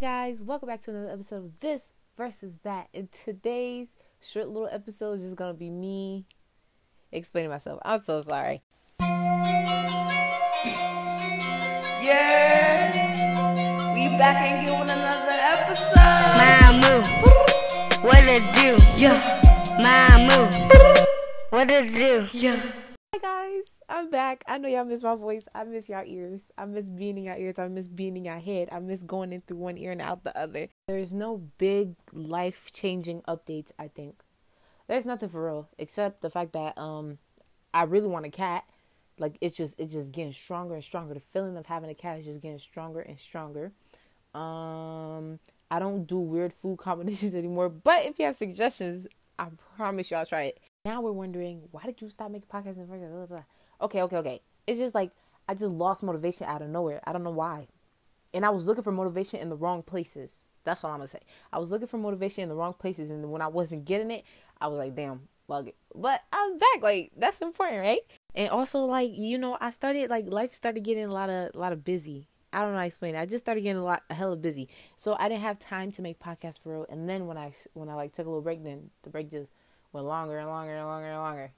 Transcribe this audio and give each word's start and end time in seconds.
Hey 0.00 0.06
guys, 0.06 0.40
welcome 0.40 0.66
back 0.66 0.80
to 0.82 0.90
another 0.92 1.10
episode 1.10 1.44
of 1.44 1.60
This 1.60 1.92
versus 2.16 2.56
That. 2.62 2.88
And 2.94 3.12
today's 3.12 3.96
short 4.22 4.48
little 4.48 4.70
episode 4.72 5.12
is 5.18 5.24
just 5.24 5.36
gonna 5.36 5.52
be 5.52 5.68
me 5.68 6.24
explaining 7.12 7.50
myself. 7.50 7.80
I'm 7.84 8.00
so 8.00 8.22
sorry. 8.22 8.62
Yeah, 12.02 12.94
we 13.92 14.08
back 14.16 14.40
and 14.40 14.64
get 14.64 14.80
with 14.80 14.88
another 14.88 15.36
episode. 15.36 15.98
Mamu, 16.40 17.04
what 18.02 18.26
it 18.26 18.42
do? 18.56 18.78
Yeah, 18.96 19.20
Mamu, 19.76 20.48
what 21.50 21.70
it 21.70 21.92
do? 21.92 22.26
yeah. 22.32 22.89
Guys, 23.30 23.80
I'm 23.88 24.10
back. 24.10 24.42
I 24.48 24.58
know 24.58 24.66
y'all 24.66 24.84
miss 24.84 25.04
my 25.04 25.14
voice. 25.14 25.46
I 25.54 25.62
miss 25.62 25.88
y'all 25.88 26.04
ears. 26.04 26.50
I 26.58 26.64
miss 26.64 26.86
being 26.86 27.16
in 27.16 27.24
y'all 27.24 27.38
ears. 27.38 27.60
I 27.60 27.68
miss 27.68 27.86
being 27.86 28.16
in 28.16 28.24
y'all 28.24 28.40
head. 28.40 28.68
I 28.72 28.80
miss 28.80 29.04
going 29.04 29.32
in 29.32 29.42
through 29.42 29.58
one 29.58 29.78
ear 29.78 29.92
and 29.92 30.02
out 30.02 30.24
the 30.24 30.36
other. 30.36 30.66
There's 30.88 31.12
no 31.12 31.36
big 31.56 31.94
life 32.12 32.70
changing 32.72 33.22
updates, 33.28 33.70
I 33.78 33.86
think. 33.86 34.22
There's 34.88 35.06
nothing 35.06 35.28
for 35.28 35.44
real 35.44 35.68
except 35.78 36.22
the 36.22 36.30
fact 36.30 36.54
that 36.54 36.76
um 36.76 37.18
I 37.72 37.84
really 37.84 38.08
want 38.08 38.26
a 38.26 38.30
cat. 38.30 38.64
Like 39.16 39.38
it's 39.40 39.56
just 39.56 39.78
it's 39.78 39.92
just 39.92 40.10
getting 40.10 40.32
stronger 40.32 40.74
and 40.74 40.82
stronger. 40.82 41.14
The 41.14 41.20
feeling 41.20 41.56
of 41.56 41.66
having 41.66 41.90
a 41.90 41.94
cat 41.94 42.18
is 42.18 42.24
just 42.24 42.40
getting 42.40 42.58
stronger 42.58 43.00
and 43.00 43.18
stronger. 43.18 43.70
Um 44.34 45.38
I 45.70 45.78
don't 45.78 46.04
do 46.04 46.18
weird 46.18 46.52
food 46.52 46.78
combinations 46.80 47.36
anymore, 47.36 47.68
but 47.68 48.06
if 48.06 48.18
you 48.18 48.24
have 48.24 48.34
suggestions, 48.34 49.06
I 49.38 49.48
promise 49.76 50.10
you 50.10 50.16
I'll 50.16 50.26
try 50.26 50.44
it. 50.44 50.60
Now 50.86 51.02
we're 51.02 51.12
wondering 51.12 51.68
why 51.72 51.82
did 51.82 52.00
you 52.00 52.08
stop 52.08 52.30
making 52.30 52.48
podcasts? 52.48 52.76
Blah, 52.76 52.96
blah, 52.96 53.26
blah. 53.26 53.42
Okay, 53.82 54.00
okay, 54.00 54.16
okay. 54.16 54.40
It's 54.66 54.78
just 54.78 54.94
like 54.94 55.10
I 55.46 55.52
just 55.52 55.72
lost 55.72 56.02
motivation 56.02 56.46
out 56.46 56.62
of 56.62 56.70
nowhere. 56.70 57.02
I 57.04 57.12
don't 57.12 57.22
know 57.22 57.30
why. 57.30 57.68
And 58.32 58.46
I 58.46 58.50
was 58.50 58.66
looking 58.66 58.82
for 58.82 58.92
motivation 58.92 59.40
in 59.40 59.50
the 59.50 59.56
wrong 59.56 59.82
places. 59.82 60.44
That's 60.64 60.82
what 60.82 60.88
I'm 60.90 60.96
gonna 60.96 61.08
say. 61.08 61.20
I 61.52 61.58
was 61.58 61.70
looking 61.70 61.86
for 61.86 61.98
motivation 61.98 62.44
in 62.44 62.48
the 62.48 62.54
wrong 62.54 62.72
places, 62.72 63.10
and 63.10 63.30
when 63.30 63.42
I 63.42 63.48
wasn't 63.48 63.84
getting 63.84 64.10
it, 64.10 64.24
I 64.58 64.68
was 64.68 64.78
like, 64.78 64.94
"Damn, 64.94 65.28
bug 65.46 65.68
it." 65.68 65.76
But 65.94 66.22
I'm 66.32 66.56
back. 66.56 66.82
Like 66.82 67.12
that's 67.14 67.42
important, 67.42 67.80
right? 67.80 68.00
And 68.34 68.48
also, 68.48 68.86
like 68.86 69.10
you 69.12 69.36
know, 69.36 69.58
I 69.60 69.70
started 69.70 70.08
like 70.08 70.32
life 70.32 70.54
started 70.54 70.82
getting 70.82 71.04
a 71.04 71.12
lot 71.12 71.28
of 71.28 71.54
a 71.54 71.58
lot 71.58 71.74
of 71.74 71.84
busy. 71.84 72.26
I 72.54 72.62
don't 72.62 72.70
know 72.70 72.78
how 72.78 72.84
to 72.84 72.86
explain 72.86 73.16
it. 73.16 73.18
I 73.18 73.26
just 73.26 73.44
started 73.44 73.60
getting 73.60 73.82
a 73.82 73.84
lot 73.84 74.02
a 74.08 74.14
hella 74.14 74.36
busy, 74.36 74.70
so 74.96 75.14
I 75.18 75.28
didn't 75.28 75.42
have 75.42 75.58
time 75.58 75.92
to 75.92 76.00
make 76.02 76.18
podcasts 76.18 76.58
for 76.58 76.72
real. 76.72 76.86
And 76.88 77.06
then 77.06 77.26
when 77.26 77.36
I 77.36 77.52
when 77.74 77.90
I 77.90 77.94
like 77.94 78.14
took 78.14 78.24
a 78.24 78.30
little 78.30 78.42
break, 78.42 78.64
then 78.64 78.88
the 79.02 79.10
break 79.10 79.30
just 79.30 79.50
went 79.92 80.06
longer 80.06 80.38
and 80.38 80.48
longer 80.48 80.74
and 80.74 80.86
longer 80.86 81.06
and 81.08 81.18
longer. 81.18 81.52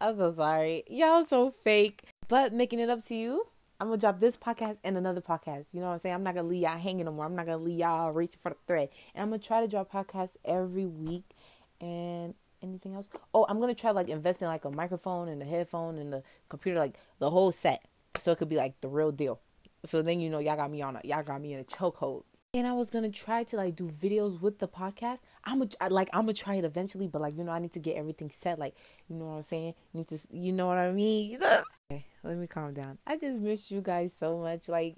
I'm 0.00 0.16
so 0.16 0.30
sorry. 0.30 0.84
Y'all 0.88 1.24
so 1.24 1.54
fake. 1.64 2.04
But 2.28 2.52
making 2.52 2.80
it 2.80 2.90
up 2.90 3.04
to 3.04 3.14
you, 3.14 3.46
I'm 3.80 3.88
gonna 3.88 3.98
drop 3.98 4.20
this 4.20 4.36
podcast 4.36 4.78
and 4.84 4.96
another 4.96 5.20
podcast. 5.20 5.66
You 5.72 5.80
know 5.80 5.86
what 5.86 5.94
I'm 5.94 5.98
saying? 6.00 6.14
I'm 6.14 6.22
not 6.22 6.34
gonna 6.34 6.48
leave 6.48 6.62
y'all 6.62 6.78
hanging 6.78 7.04
no 7.04 7.12
more. 7.12 7.24
I'm 7.24 7.36
not 7.36 7.46
gonna 7.46 7.58
leave 7.58 7.78
y'all 7.78 8.12
reaching 8.12 8.38
for 8.42 8.50
the 8.50 8.56
thread. 8.66 8.88
And 9.14 9.22
I'm 9.22 9.30
gonna 9.30 9.42
try 9.42 9.60
to 9.60 9.68
drop 9.68 9.92
podcasts 9.92 10.36
every 10.44 10.86
week. 10.86 11.24
And 11.80 12.34
anything 12.62 12.94
else? 12.94 13.08
Oh, 13.32 13.46
I'm 13.48 13.60
gonna 13.60 13.74
try 13.74 13.90
like 13.90 14.08
invest 14.08 14.42
in 14.42 14.48
like 14.48 14.64
a 14.64 14.70
microphone 14.70 15.28
and 15.28 15.40
a 15.40 15.44
headphone 15.44 15.98
and 15.98 16.12
the 16.12 16.22
computer, 16.48 16.78
like 16.78 16.98
the 17.18 17.30
whole 17.30 17.52
set. 17.52 17.82
So 18.18 18.32
it 18.32 18.38
could 18.38 18.48
be 18.48 18.56
like 18.56 18.80
the 18.80 18.88
real 18.88 19.12
deal. 19.12 19.40
So 19.84 20.02
then 20.02 20.20
you 20.20 20.30
know 20.30 20.38
y'all 20.38 20.56
got 20.56 20.70
me 20.70 20.82
on 20.82 20.96
a 20.96 21.00
y'all 21.04 21.22
got 21.22 21.40
me 21.40 21.52
in 21.52 21.60
a 21.60 21.64
chokehold. 21.64 22.24
And 22.56 22.66
I 22.66 22.72
was 22.72 22.88
gonna 22.88 23.10
try 23.10 23.44
to 23.44 23.56
like 23.58 23.76
do 23.76 23.86
videos 23.86 24.40
with 24.40 24.60
the 24.60 24.66
podcast. 24.66 25.20
I'm 25.44 25.60
a, 25.60 25.68
like 25.90 26.08
I'm 26.14 26.22
gonna 26.22 26.32
try 26.32 26.54
it 26.54 26.64
eventually, 26.64 27.06
but 27.06 27.20
like 27.20 27.36
you 27.36 27.44
know 27.44 27.52
I 27.52 27.58
need 27.58 27.74
to 27.74 27.78
get 27.78 27.98
everything 27.98 28.30
set. 28.30 28.58
Like 28.58 28.74
you 29.10 29.16
know 29.16 29.26
what 29.26 29.36
I'm 29.36 29.42
saying? 29.42 29.74
Need 29.92 30.08
to 30.08 30.18
you 30.32 30.52
know 30.52 30.66
what 30.66 30.78
I 30.78 30.90
mean? 30.90 31.38
okay, 31.92 32.06
let 32.24 32.38
me 32.38 32.46
calm 32.46 32.72
down. 32.72 32.96
I 33.06 33.18
just 33.18 33.40
miss 33.40 33.70
you 33.70 33.82
guys 33.82 34.14
so 34.14 34.38
much. 34.38 34.70
Like 34.70 34.96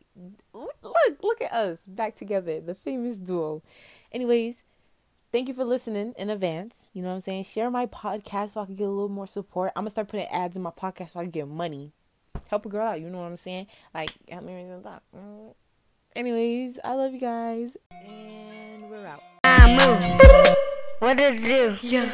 look 0.54 0.76
look 1.20 1.42
at 1.42 1.52
us 1.52 1.84
back 1.84 2.14
together, 2.14 2.60
the 2.60 2.76
famous 2.76 3.16
duo. 3.16 3.64
Anyways, 4.12 4.62
thank 5.32 5.48
you 5.48 5.54
for 5.54 5.64
listening 5.64 6.14
in 6.16 6.30
advance. 6.30 6.90
You 6.92 7.02
know 7.02 7.08
what 7.08 7.16
I'm 7.16 7.22
saying? 7.22 7.42
Share 7.42 7.72
my 7.72 7.86
podcast 7.86 8.50
so 8.50 8.60
I 8.60 8.66
can 8.66 8.76
get 8.76 8.84
a 8.84 8.88
little 8.90 9.08
more 9.08 9.26
support. 9.26 9.72
I'm 9.74 9.82
gonna 9.82 9.90
start 9.90 10.06
putting 10.06 10.28
ads 10.28 10.56
in 10.56 10.62
my 10.62 10.70
podcast 10.70 11.10
so 11.10 11.18
I 11.18 11.24
can 11.24 11.32
get 11.32 11.48
money. 11.48 11.90
Help 12.46 12.66
a 12.66 12.68
girl 12.68 12.86
out. 12.86 13.00
You 13.00 13.10
know 13.10 13.18
what 13.18 13.24
I'm 13.26 13.36
saying? 13.36 13.66
Like 13.92 14.10
help 14.28 14.44
me 14.44 14.54
raise 14.54 14.80
the. 14.80 15.54
Anyways, 16.16 16.78
I 16.84 16.94
love 16.94 17.12
you 17.12 17.20
guys, 17.20 17.76
and 17.90 18.90
we're 18.90 19.06
out. 19.06 19.22
Mamu, 19.44 20.56
what 20.98 21.16
did 21.16 21.34
it 21.36 21.42
do? 21.42 21.76
Yeah. 21.86 22.08